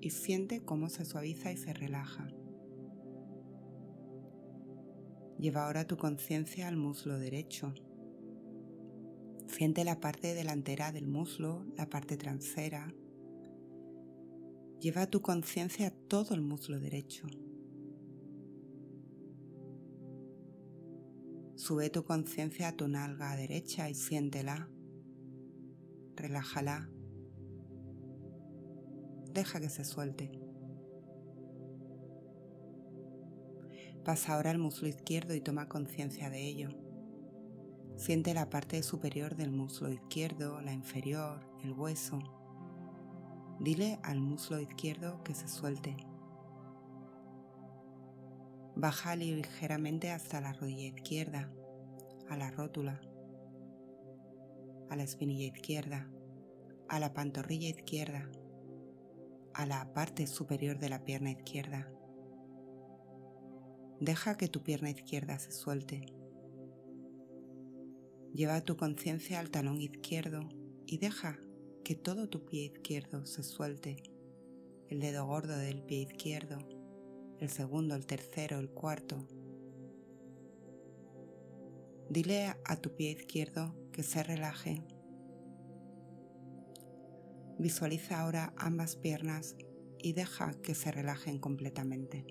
y 0.00 0.10
siente 0.10 0.64
cómo 0.64 0.88
se 0.88 1.04
suaviza 1.04 1.50
y 1.50 1.56
se 1.56 1.72
relaja. 1.72 2.28
Lleva 5.38 5.66
ahora 5.66 5.84
tu 5.84 5.96
conciencia 5.96 6.68
al 6.68 6.76
muslo 6.76 7.18
derecho. 7.18 7.74
Siente 9.48 9.84
la 9.84 10.00
parte 10.00 10.34
delantera 10.34 10.92
del 10.92 11.08
muslo, 11.08 11.66
la 11.76 11.88
parte 11.90 12.16
trasera. 12.16 12.94
Lleva 14.80 15.08
tu 15.08 15.22
conciencia 15.22 15.88
a 15.88 15.90
todo 15.90 16.34
el 16.34 16.40
muslo 16.40 16.78
derecho. 16.78 17.26
Sube 21.56 21.90
tu 21.90 22.04
conciencia 22.04 22.68
a 22.68 22.76
tu 22.76 22.86
nalga 22.86 23.34
derecha 23.34 23.90
y 23.90 23.94
siéntela. 23.94 24.70
Relájala. 26.16 26.88
Deja 29.32 29.60
que 29.60 29.68
se 29.68 29.84
suelte. 29.84 30.32
Pasa 34.02 34.34
ahora 34.34 34.50
al 34.50 34.58
muslo 34.58 34.88
izquierdo 34.88 35.34
y 35.34 35.42
toma 35.42 35.68
conciencia 35.68 36.30
de 36.30 36.42
ello. 36.46 36.70
Siente 37.96 38.32
la 38.32 38.48
parte 38.48 38.82
superior 38.82 39.36
del 39.36 39.50
muslo 39.50 39.90
izquierdo, 39.90 40.60
la 40.62 40.72
inferior, 40.72 41.40
el 41.62 41.72
hueso. 41.72 42.18
Dile 43.60 43.98
al 44.02 44.20
muslo 44.20 44.58
izquierdo 44.58 45.22
que 45.22 45.34
se 45.34 45.48
suelte. 45.48 45.96
Baja 48.74 49.16
ligeramente 49.16 50.12
hasta 50.12 50.40
la 50.40 50.54
rodilla 50.54 50.86
izquierda, 50.86 51.50
a 52.30 52.36
la 52.36 52.50
rótula, 52.50 53.00
a 54.88 54.96
la 54.96 55.02
espinilla 55.02 55.46
izquierda, 55.46 56.10
a 56.88 57.00
la 57.00 57.12
pantorrilla 57.12 57.68
izquierda, 57.68 58.30
a 59.54 59.66
la 59.66 59.92
parte 59.92 60.26
superior 60.26 60.78
de 60.78 60.88
la 60.88 61.04
pierna 61.04 61.30
izquierda. 61.30 61.90
Deja 64.00 64.36
que 64.36 64.48
tu 64.48 64.62
pierna 64.62 64.90
izquierda 64.90 65.38
se 65.38 65.52
suelte. 65.52 66.06
Lleva 68.34 68.60
tu 68.60 68.76
conciencia 68.76 69.40
al 69.40 69.50
talón 69.50 69.80
izquierdo 69.80 70.48
y 70.84 70.98
deja 70.98 71.40
que 71.82 71.94
todo 71.94 72.28
tu 72.28 72.44
pie 72.44 72.64
izquierdo 72.64 73.24
se 73.24 73.42
suelte. 73.42 73.96
El 74.88 75.00
dedo 75.00 75.26
gordo 75.26 75.56
del 75.56 75.82
pie 75.82 76.02
izquierdo, 76.02 76.58
el 77.40 77.48
segundo, 77.48 77.94
el 77.94 78.06
tercero, 78.06 78.58
el 78.58 78.70
cuarto. 78.70 79.26
Dile 82.10 82.54
a 82.64 82.76
tu 82.76 82.94
pie 82.94 83.12
izquierdo 83.12 83.74
que 83.96 84.02
se 84.02 84.22
relaje. 84.22 84.82
Visualiza 87.58 88.20
ahora 88.20 88.52
ambas 88.58 88.94
piernas 88.94 89.56
y 89.98 90.12
deja 90.12 90.52
que 90.60 90.74
se 90.74 90.92
relajen 90.92 91.38
completamente. 91.38 92.26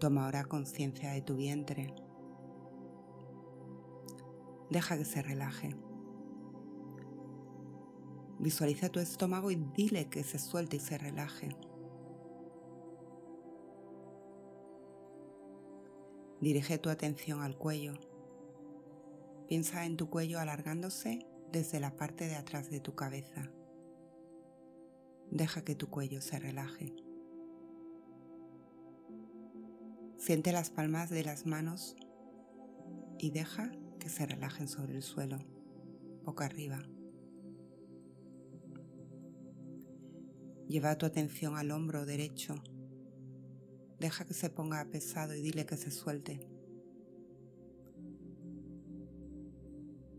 Toma 0.00 0.24
ahora 0.24 0.44
conciencia 0.44 1.10
de 1.12 1.20
tu 1.20 1.36
vientre. 1.36 1.94
Deja 4.70 4.96
que 4.96 5.04
se 5.04 5.20
relaje. 5.20 5.76
Visualiza 8.38 8.88
tu 8.88 9.00
estómago 9.00 9.50
y 9.50 9.56
dile 9.56 10.08
que 10.08 10.24
se 10.24 10.38
suelte 10.38 10.76
y 10.76 10.80
se 10.80 10.96
relaje. 10.96 11.50
Dirige 16.40 16.78
tu 16.78 16.90
atención 16.90 17.42
al 17.42 17.56
cuello. 17.56 17.94
Piensa 19.48 19.86
en 19.86 19.96
tu 19.96 20.10
cuello 20.10 20.38
alargándose 20.38 21.26
desde 21.50 21.80
la 21.80 21.96
parte 21.96 22.26
de 22.26 22.34
atrás 22.34 22.70
de 22.70 22.80
tu 22.80 22.94
cabeza. 22.94 23.50
Deja 25.30 25.64
que 25.64 25.74
tu 25.74 25.88
cuello 25.88 26.20
se 26.20 26.38
relaje. 26.38 26.94
Siente 30.18 30.52
las 30.52 30.70
palmas 30.70 31.10
de 31.10 31.24
las 31.24 31.46
manos 31.46 31.96
y 33.18 33.30
deja 33.30 33.70
que 33.98 34.08
se 34.08 34.26
relajen 34.26 34.68
sobre 34.68 34.94
el 34.94 35.02
suelo, 35.02 35.38
boca 36.24 36.44
arriba. 36.44 36.82
Lleva 40.68 40.98
tu 40.98 41.06
atención 41.06 41.56
al 41.56 41.70
hombro 41.70 42.06
derecho. 42.06 42.56
Deja 43.98 44.24
que 44.24 44.34
se 44.34 44.50
ponga 44.50 44.84
pesado 44.90 45.34
y 45.34 45.40
dile 45.40 45.66
que 45.66 45.76
se 45.76 45.90
suelte. 45.90 46.40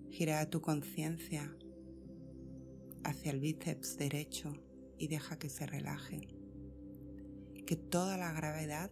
Gira 0.10 0.50
tu 0.50 0.62
conciencia 0.62 1.56
hacia 3.04 3.32
el 3.32 3.40
bíceps 3.40 3.98
derecho 3.98 4.54
y 4.98 5.08
deja 5.08 5.38
que 5.38 5.50
se 5.50 5.66
relaje. 5.66 6.28
Que 7.66 7.76
toda 7.76 8.18
la 8.18 8.32
gravedad 8.34 8.92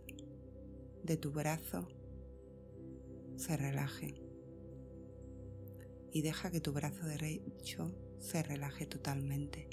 de 1.04 1.17
tu 1.17 1.32
brazo 1.32 1.88
se 3.38 3.58
relaje 3.58 4.26
y 6.15 6.21
deja 6.21 6.50
que 6.50 6.62
tu 6.62 6.71
brazo 6.71 7.06
derecho 7.06 7.93
se 8.19 8.41
relaje 8.41 8.86
totalmente. 8.86 9.67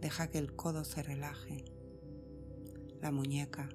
Deja 0.00 0.28
que 0.28 0.38
el 0.38 0.56
codo 0.56 0.84
se 0.84 1.04
relaje, 1.04 1.64
la 3.02 3.10
muñeca, 3.10 3.68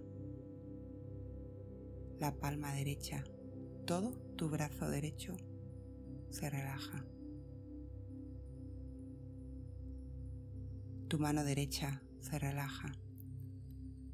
la 2.18 2.34
palma 2.40 2.74
derecha, 2.74 3.26
todo 3.86 4.12
tu 4.38 4.50
brazo 4.50 4.90
derecho 4.90 5.36
se 6.30 6.50
relaja. 6.50 7.06
Tu 11.10 11.20
mano 11.20 11.44
derecha 11.44 12.02
se 12.22 12.40
relaja, 12.40 12.94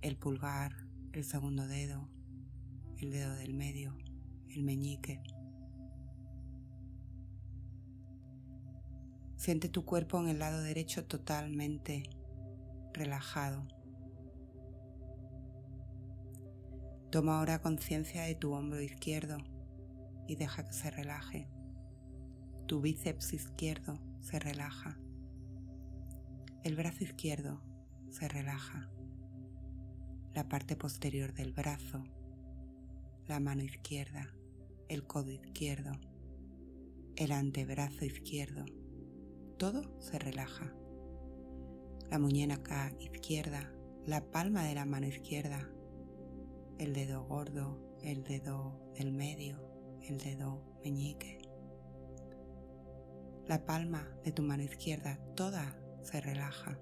el 0.01 0.17
pulgar, 0.17 0.87
el 1.11 1.23
segundo 1.23 1.67
dedo, 1.67 2.09
el 2.97 3.11
dedo 3.11 3.35
del 3.35 3.53
medio, 3.53 3.95
el 4.49 4.63
meñique. 4.63 5.21
Siente 9.35 9.69
tu 9.69 9.85
cuerpo 9.85 10.19
en 10.19 10.29
el 10.29 10.39
lado 10.39 10.63
derecho 10.63 11.05
totalmente 11.05 12.01
relajado. 12.93 13.67
Toma 17.13 17.37
ahora 17.37 17.61
conciencia 17.61 18.23
de 18.23 18.33
tu 18.33 18.53
hombro 18.53 18.81
izquierdo 18.81 19.37
y 20.27 20.35
deja 20.35 20.65
que 20.65 20.73
se 20.73 20.89
relaje. 20.89 21.47
Tu 22.65 22.81
bíceps 22.81 23.33
izquierdo 23.33 23.99
se 24.19 24.39
relaja. 24.39 24.97
El 26.63 26.75
brazo 26.75 27.03
izquierdo 27.03 27.61
se 28.09 28.27
relaja 28.27 28.89
la 30.33 30.49
parte 30.49 30.75
posterior 30.75 31.35
del 31.35 31.53
brazo, 31.53 32.03
la 33.27 33.39
mano 33.39 33.61
izquierda, 33.61 34.33
el 34.89 35.05
codo 35.05 35.29
izquierdo, 35.29 35.91
el 37.15 37.31
antebrazo 37.31 38.05
izquierdo. 38.05 38.65
Todo 39.59 40.01
se 40.01 40.17
relaja. 40.17 40.73
La 42.09 42.17
muñeca 42.17 42.91
izquierda, 42.99 43.71
la 44.03 44.31
palma 44.31 44.63
de 44.63 44.73
la 44.73 44.85
mano 44.85 45.05
izquierda, 45.05 45.69
el 46.77 46.93
dedo 46.93 47.23
gordo, 47.25 47.79
el 48.01 48.23
dedo 48.23 48.79
del 48.95 49.11
medio, 49.11 49.57
el 50.01 50.19
dedo 50.19 50.63
meñique. 50.83 51.39
La 53.45 53.65
palma 53.65 54.07
de 54.23 54.31
tu 54.31 54.41
mano 54.41 54.63
izquierda, 54.63 55.19
toda 55.35 55.77
se 56.01 56.21
relaja. 56.21 56.79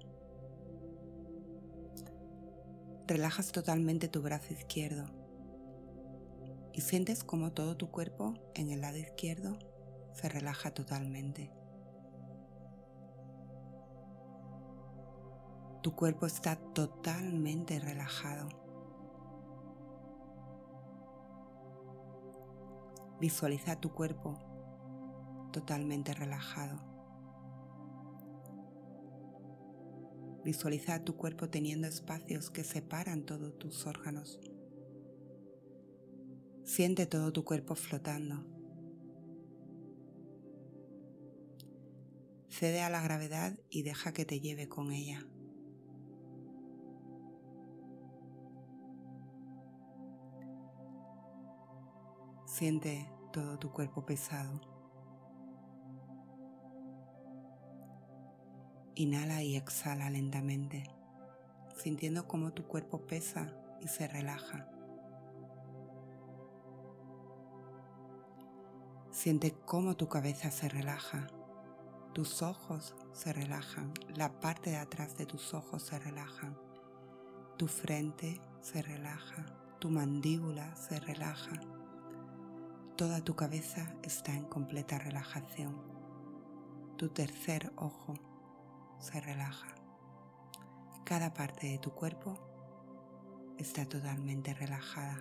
Relajas 3.06 3.52
totalmente 3.52 4.08
tu 4.08 4.22
brazo 4.22 4.52
izquierdo 4.52 5.06
y 6.72 6.80
sientes 6.80 7.24
como 7.24 7.52
todo 7.52 7.76
tu 7.76 7.90
cuerpo 7.90 8.34
en 8.54 8.70
el 8.70 8.80
lado 8.80 8.96
izquierdo 8.96 9.58
se 10.12 10.28
relaja 10.28 10.72
totalmente. 10.72 11.52
Tu 15.82 15.94
cuerpo 15.96 16.26
está 16.26 16.56
totalmente 16.56 17.80
relajado. 17.80 18.61
Visualiza 23.22 23.76
tu 23.76 23.92
cuerpo 23.92 24.34
totalmente 25.52 26.12
relajado. 26.12 26.82
Visualiza 30.44 31.04
tu 31.04 31.16
cuerpo 31.16 31.48
teniendo 31.48 31.86
espacios 31.86 32.50
que 32.50 32.64
separan 32.64 33.24
todos 33.24 33.56
tus 33.60 33.86
órganos. 33.86 34.40
Siente 36.64 37.06
todo 37.06 37.32
tu 37.32 37.44
cuerpo 37.44 37.76
flotando. 37.76 38.44
Cede 42.48 42.82
a 42.82 42.90
la 42.90 43.02
gravedad 43.02 43.56
y 43.70 43.82
deja 43.82 44.12
que 44.12 44.24
te 44.24 44.40
lleve 44.40 44.68
con 44.68 44.90
ella. 44.90 45.24
Siente 52.62 53.10
todo 53.32 53.58
tu 53.58 53.72
cuerpo 53.72 54.06
pesado. 54.06 54.60
Inhala 58.94 59.42
y 59.42 59.56
exhala 59.56 60.08
lentamente, 60.10 60.84
sintiendo 61.76 62.28
cómo 62.28 62.52
tu 62.52 62.68
cuerpo 62.68 63.04
pesa 63.04 63.52
y 63.80 63.88
se 63.88 64.06
relaja. 64.06 64.68
Siente 69.10 69.56
cómo 69.66 69.96
tu 69.96 70.08
cabeza 70.08 70.52
se 70.52 70.68
relaja, 70.68 71.26
tus 72.12 72.42
ojos 72.42 72.94
se 73.12 73.32
relajan, 73.32 73.92
la 74.14 74.38
parte 74.38 74.70
de 74.70 74.76
atrás 74.76 75.16
de 75.18 75.26
tus 75.26 75.52
ojos 75.52 75.82
se 75.82 75.98
relajan, 75.98 76.56
Tu 77.56 77.66
frente 77.66 78.40
se 78.60 78.82
relaja, 78.82 79.46
tu 79.80 79.90
mandíbula 79.90 80.76
se 80.76 81.00
relaja, 81.00 81.60
toda 83.02 83.20
tu 83.20 83.34
cabeza 83.34 83.92
está 84.04 84.32
en 84.32 84.44
completa 84.44 84.96
relajación, 84.96 85.74
tu 86.96 87.08
tercer 87.08 87.72
ojo 87.74 88.14
se 89.00 89.20
relaja, 89.20 89.74
cada 91.02 91.34
parte 91.34 91.66
de 91.66 91.78
tu 91.78 91.90
cuerpo 91.90 92.38
está 93.58 93.88
totalmente 93.88 94.54
relajada. 94.54 95.18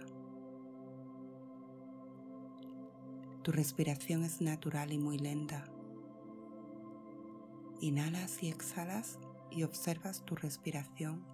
Tu 3.41 3.51
respiración 3.51 4.25
es 4.25 4.41
natural 4.41 4.93
y 4.93 4.99
muy 4.99 5.17
lenta. 5.17 5.65
Inhalas 7.79 8.43
y 8.43 8.49
exhalas 8.49 9.17
y 9.49 9.63
observas 9.63 10.23
tu 10.23 10.35
respiración 10.35 11.25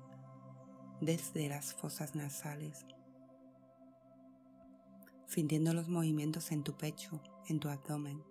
desde 1.02 1.50
las 1.50 1.74
fosas 1.74 2.16
nasales, 2.16 2.86
sintiendo 5.28 5.74
los 5.74 5.90
movimientos 5.90 6.52
en 6.52 6.64
tu 6.64 6.78
pecho, 6.78 7.22
en 7.48 7.60
tu 7.60 7.70
abdomen, 7.70 8.24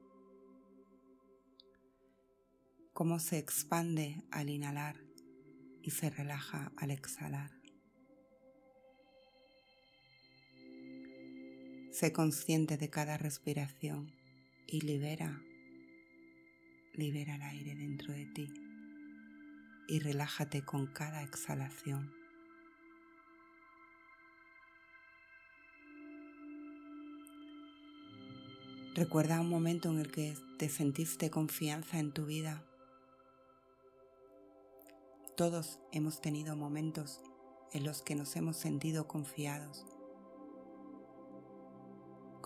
cómo 2.93 3.19
se 3.19 3.39
expande 3.39 4.25
al 4.31 4.49
inhalar 4.49 4.97
y 5.83 5.91
se 5.91 6.11
relaja 6.11 6.73
al 6.77 6.91
exhalar. 6.91 7.51
Sé 11.93 12.13
consciente 12.13 12.77
de 12.77 12.91
cada 12.91 13.17
respiración 13.17 14.13
y 14.67 14.81
libera, 14.81 15.43
libera 16.95 17.37
el 17.37 17.43
aire 17.43 17.75
dentro 17.75 18.13
de 18.13 18.27
ti 18.27 18.53
y 19.89 20.01
relájate 20.01 20.63
con 20.63 20.87
cada 20.87 21.23
exhalación. 21.23 22.26
Recuerda 28.97 29.43
un 29.43 29.51
momento 29.51 29.91
en 29.91 29.99
el 29.99 30.11
que 30.11 30.35
te 30.59 30.71
sentiste 30.71 31.31
confianza 31.31 31.99
en 31.99 32.13
tu 32.13 32.25
vida. 32.25 32.65
Todos 35.37 35.79
hemos 35.93 36.23
tenido 36.23 36.57
momentos 36.57 37.21
en 37.75 37.85
los 37.85 38.01
que 38.01 38.15
nos 38.15 38.35
hemos 38.37 38.57
sentido 38.57 39.07
confiados 39.07 39.85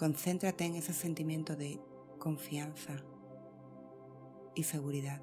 Concéntrate 0.01 0.65
en 0.65 0.77
ese 0.77 0.95
sentimiento 0.95 1.57
de 1.57 1.79
confianza 2.19 2.97
y 4.55 4.63
seguridad. 4.63 5.21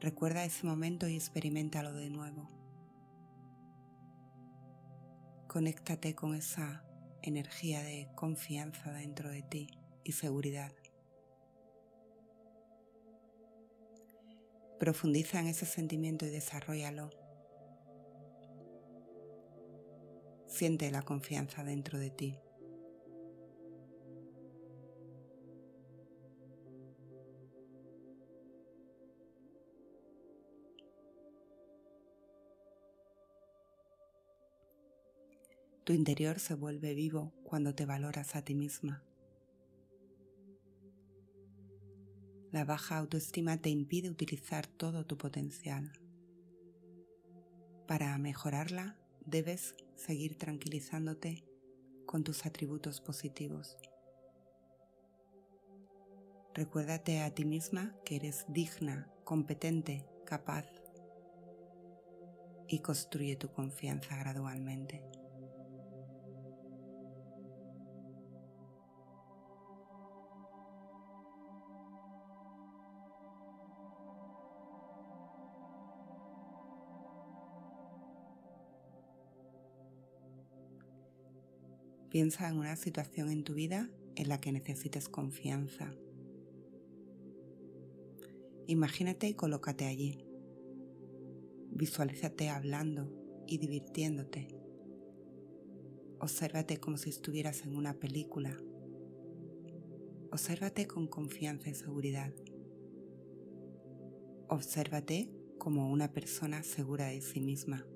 Recuerda 0.00 0.44
ese 0.46 0.66
momento 0.66 1.06
y 1.06 1.14
experimentalo 1.14 1.92
de 1.92 2.08
nuevo. 2.08 2.48
Conéctate 5.46 6.14
con 6.14 6.34
esa 6.34 6.85
energía 7.26 7.82
de 7.82 8.08
confianza 8.14 8.92
dentro 8.92 9.30
de 9.30 9.42
ti 9.42 9.68
y 10.04 10.12
seguridad. 10.12 10.72
Profundiza 14.78 15.40
en 15.40 15.48
ese 15.48 15.66
sentimiento 15.66 16.26
y 16.26 16.30
desarrollalo 16.30 17.10
Siente 20.46 20.90
la 20.90 21.02
confianza 21.02 21.64
dentro 21.64 21.98
de 21.98 22.10
ti. 22.10 22.38
Tu 35.86 35.92
interior 35.92 36.40
se 36.40 36.54
vuelve 36.54 36.94
vivo 36.94 37.32
cuando 37.44 37.72
te 37.72 37.86
valoras 37.86 38.34
a 38.34 38.42
ti 38.42 38.56
misma. 38.56 39.04
La 42.50 42.64
baja 42.64 42.98
autoestima 42.98 43.58
te 43.58 43.70
impide 43.70 44.10
utilizar 44.10 44.66
todo 44.66 45.06
tu 45.06 45.16
potencial. 45.16 45.92
Para 47.86 48.18
mejorarla, 48.18 48.96
debes 49.26 49.76
seguir 49.94 50.36
tranquilizándote 50.36 51.44
con 52.04 52.24
tus 52.24 52.46
atributos 52.46 53.00
positivos. 53.00 53.76
Recuérdate 56.52 57.20
a 57.20 57.32
ti 57.32 57.44
misma 57.44 57.94
que 58.04 58.16
eres 58.16 58.44
digna, 58.48 59.08
competente, 59.22 60.04
capaz 60.24 60.66
y 62.66 62.80
construye 62.80 63.36
tu 63.36 63.52
confianza 63.52 64.16
gradualmente. 64.16 65.15
Piensa 82.10 82.48
en 82.48 82.58
una 82.58 82.76
situación 82.76 83.30
en 83.30 83.44
tu 83.44 83.54
vida 83.54 83.90
en 84.14 84.28
la 84.28 84.40
que 84.40 84.52
necesites 84.52 85.08
confianza. 85.08 85.92
Imagínate 88.66 89.28
y 89.28 89.34
colócate 89.34 89.86
allí. 89.86 90.24
Visualízate 91.70 92.48
hablando 92.48 93.12
y 93.46 93.58
divirtiéndote. 93.58 94.48
Obsérvate 96.18 96.78
como 96.78 96.96
si 96.96 97.10
estuvieras 97.10 97.62
en 97.64 97.76
una 97.76 97.94
película. 97.94 98.56
Obsérvate 100.32 100.86
con 100.86 101.06
confianza 101.06 101.70
y 101.70 101.74
seguridad. 101.74 102.32
Obsérvate 104.48 105.30
como 105.58 105.90
una 105.90 106.12
persona 106.12 106.62
segura 106.62 107.06
de 107.06 107.20
sí 107.20 107.40
misma. 107.40 107.86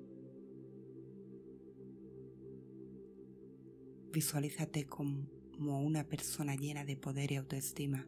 Visualízate 4.11 4.87
como 4.87 5.29
una 5.57 6.03
persona 6.03 6.55
llena 6.55 6.83
de 6.83 6.97
poder 6.97 7.31
y 7.31 7.37
autoestima. 7.37 8.05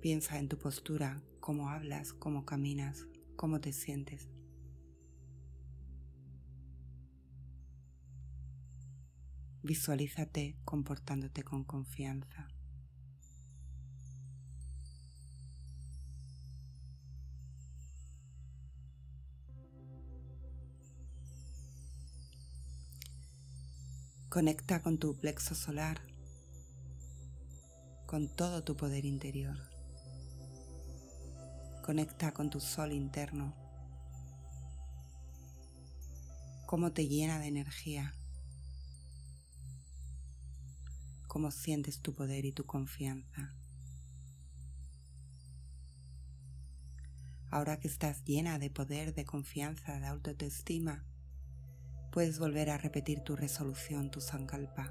Piensa 0.00 0.38
en 0.38 0.48
tu 0.48 0.56
postura, 0.56 1.20
cómo 1.40 1.68
hablas, 1.68 2.12
cómo 2.12 2.46
caminas, 2.46 3.08
cómo 3.34 3.60
te 3.60 3.72
sientes. 3.72 4.30
Visualízate 9.62 10.56
comportándote 10.64 11.42
con 11.42 11.64
confianza. 11.64 12.48
Conecta 24.30 24.80
con 24.80 24.96
tu 24.96 25.18
plexo 25.18 25.56
solar, 25.56 26.00
con 28.06 28.28
todo 28.28 28.62
tu 28.62 28.76
poder 28.76 29.04
interior. 29.04 29.58
Conecta 31.84 32.32
con 32.32 32.48
tu 32.48 32.60
sol 32.60 32.92
interno. 32.92 33.56
Cómo 36.66 36.92
te 36.92 37.08
llena 37.08 37.40
de 37.40 37.48
energía. 37.48 38.14
Cómo 41.26 41.50
sientes 41.50 42.00
tu 42.00 42.14
poder 42.14 42.44
y 42.44 42.52
tu 42.52 42.64
confianza. 42.64 43.52
Ahora 47.50 47.80
que 47.80 47.88
estás 47.88 48.22
llena 48.24 48.60
de 48.60 48.70
poder, 48.70 49.12
de 49.12 49.24
confianza, 49.24 49.98
de 49.98 50.06
autoestima, 50.06 51.04
puedes 52.10 52.38
volver 52.38 52.70
a 52.70 52.78
repetir 52.78 53.20
tu 53.20 53.36
resolución, 53.36 54.10
tu 54.10 54.20
sankalpa, 54.20 54.90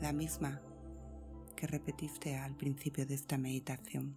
la 0.00 0.12
misma 0.12 0.60
que 1.56 1.66
repetiste 1.66 2.36
al 2.36 2.56
principio 2.56 3.06
de 3.06 3.14
esta 3.14 3.38
meditación. 3.38 4.16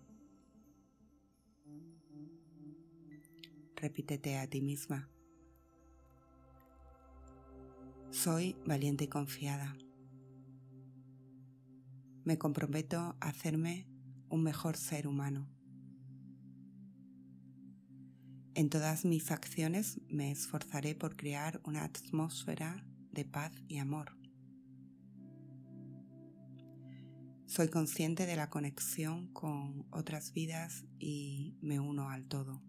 Repítete 3.76 4.38
a 4.38 4.48
ti 4.48 4.62
misma. 4.62 5.10
Soy 8.10 8.56
valiente 8.66 9.04
y 9.04 9.08
confiada. 9.08 9.76
Me 12.24 12.38
comprometo 12.38 12.98
a 12.98 13.16
hacerme 13.20 13.88
un 14.30 14.42
mejor 14.42 14.78
ser 14.78 15.08
humano. 15.08 15.55
En 18.56 18.70
todas 18.70 19.04
mis 19.04 19.32
acciones 19.32 20.00
me 20.08 20.32
esforzaré 20.32 20.96
por 20.96 21.18
crear 21.18 21.60
una 21.66 21.84
atmósfera 21.84 22.88
de 23.12 23.26
paz 23.26 23.52
y 23.68 23.80
amor. 23.80 24.16
Soy 27.48 27.68
consciente 27.68 28.26
de 28.26 28.38
la 28.38 28.50
conexión 28.50 29.28
con 29.34 29.86
otras 29.92 30.32
vidas 30.32 30.86
y 31.00 31.58
me 31.60 31.82
uno 31.82 32.10
al 32.10 32.28
todo. 32.30 32.62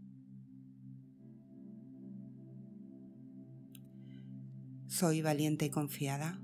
Soy 4.89 5.23
valiente 5.23 5.67
y 5.67 5.71
confiada. 5.71 6.41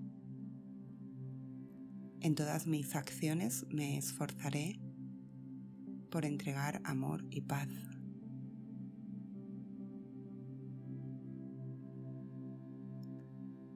En 2.20 2.36
todas 2.36 2.68
mis 2.68 2.94
acciones 2.94 3.66
me 3.70 3.98
esforzaré 3.98 4.78
por 6.12 6.26
entregar 6.26 6.80
amor 6.84 7.26
y 7.28 7.40
paz 7.40 7.68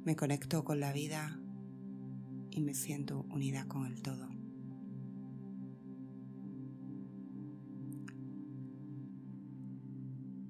Me 0.06 0.14
conecto 0.14 0.62
con 0.62 0.78
la 0.78 0.92
vida 0.92 1.36
y 2.52 2.60
me 2.60 2.74
siento 2.74 3.26
unida 3.28 3.66
con 3.66 3.86
el 3.86 4.02
todo. 4.02 4.28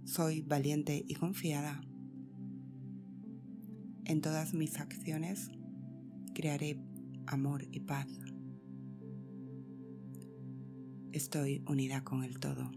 Soy 0.05 0.42
valiente 0.42 1.03
y 1.09 1.14
confiada. 1.14 1.81
En 4.05 4.21
todas 4.21 4.53
mis 4.53 4.79
acciones 4.79 5.51
crearé 6.35 6.79
amor 7.27 7.66
y 7.73 7.81
paz. 7.81 8.09
Estoy 11.12 11.64
unida 11.66 12.05
con 12.05 12.25
el 12.25 12.38
todo. 12.40 12.71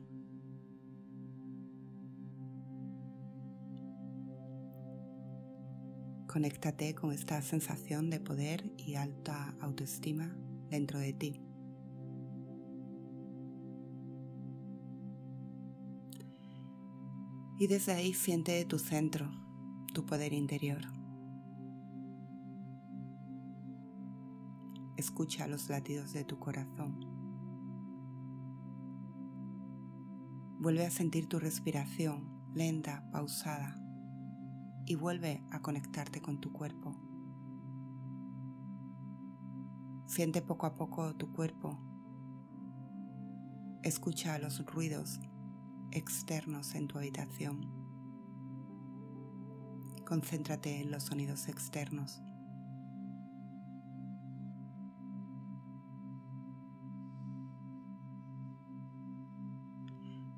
Conéctate 6.32 6.94
con 6.94 7.12
esta 7.12 7.42
sensación 7.42 8.12
de 8.12 8.20
poder 8.20 8.72
y 8.78 8.94
alta 8.94 9.56
autoestima 9.62 10.38
dentro 10.70 11.00
de 11.00 11.12
ti. 11.12 11.42
Y 17.58 17.65
desde 17.65 17.94
ahí 17.94 18.13
siente 18.13 18.63
tu 18.65 18.78
centro, 18.78 19.32
tu 19.92 20.06
poder 20.06 20.34
interior. 20.34 20.82
Escucha 24.98 25.48
los 25.48 25.68
latidos 25.68 26.13
de 26.13 26.26
tu 26.26 26.38
corazón. 26.38 27.00
Vuelve 30.60 30.86
a 30.86 30.92
sentir 30.92 31.28
tu 31.28 31.39
respiración 31.39 32.54
lenta, 32.54 33.10
pausada 33.12 33.79
y 34.89 34.95
vuelve 34.95 35.43
a 35.52 35.62
conectarte 35.62 36.19
con 36.19 36.41
tu 36.41 36.52
cuerpo. 36.52 36.95
Siente 40.08 40.41
poco 40.41 40.65
a 40.65 40.75
poco 40.75 41.15
tu 41.15 41.32
cuerpo. 41.32 41.78
Escucha 43.84 44.39
los 44.39 44.65
ruidos 44.65 45.19
externos 45.91 46.73
en 46.73 46.88
tu 46.88 46.97
habitación. 46.97 47.69
Concéntrate 50.08 50.82
en 50.82 50.89
los 50.89 51.04
sonidos 51.04 51.47
externos. 51.49 52.23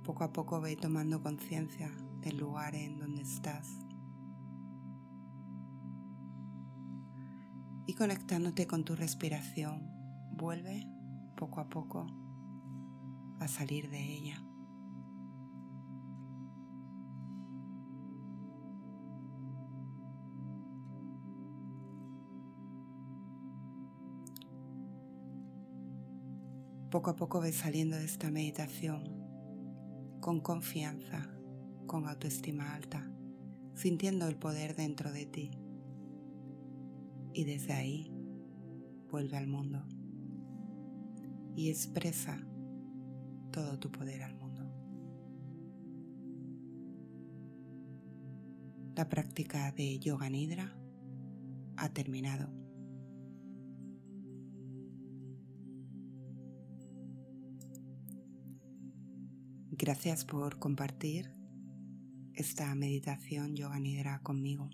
Poco 0.04 0.26
a 0.26 0.34
poco 0.34 0.60
ve 0.60 0.76
tomando 0.76 1.24
conciencia 1.24 1.90
del 2.20 2.36
lugar 2.36 2.76
en 2.76 3.00
donde 3.00 3.22
estás. 3.22 3.81
Y 7.86 7.94
conectándote 7.94 8.68
con 8.68 8.84
tu 8.84 8.96
respiración, 8.96 9.90
vuelve 10.32 10.88
poco 11.36 11.60
a 11.60 11.70
poco 11.70 12.08
a 13.40 13.48
salir 13.48 13.90
de 13.90 14.00
ella. 14.00 14.44
Poco 26.92 27.12
a 27.12 27.16
poco 27.16 27.40
ves 27.40 27.56
saliendo 27.56 27.96
de 27.96 28.04
esta 28.04 28.30
meditación 28.30 29.04
con 30.20 30.42
confianza, 30.42 31.30
con 31.88 32.08
autoestima 32.08 32.76
alta, 32.76 33.10
sintiendo 33.76 34.28
el 34.28 34.36
poder 34.36 34.76
dentro 34.76 35.12
de 35.12 35.26
ti 35.26 35.61
y 37.34 37.44
desde 37.44 37.74
ahí 37.74 38.12
vuelve 39.10 39.38
al 39.38 39.48
mundo 39.48 39.84
y 41.56 41.70
expresa 41.70 42.40
todo 43.52 43.78
tu 43.80 43.92
poder 43.92 44.24
al 44.24 44.36
mundo. 44.36 44.52
La 48.96 49.08
práctica 49.10 49.72
de 49.72 50.00
Yoga 50.00 50.30
Nidra 50.30 50.78
ha 51.78 51.90
terminado. 51.90 52.50
Gracias 59.72 60.26
por 60.26 60.60
compartir 60.60 61.32
esta 62.34 62.74
meditación 62.76 63.56
Yoga 63.56 63.80
Nidra 63.80 64.20
conmigo. 64.22 64.70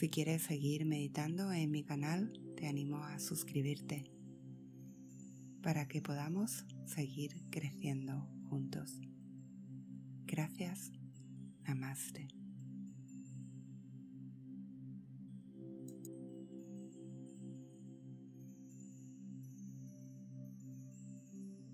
Si 0.00 0.08
quieres 0.08 0.40
seguir 0.40 0.86
meditando 0.86 1.52
en 1.52 1.70
mi 1.70 1.84
canal, 1.84 2.32
te 2.56 2.66
animo 2.66 3.04
a 3.04 3.18
suscribirte 3.18 4.10
para 5.62 5.88
que 5.88 6.00
podamos 6.00 6.64
seguir 6.86 7.44
creciendo 7.50 8.26
juntos. 8.48 8.98
Gracias. 10.24 10.90
Namaste. 11.64 12.39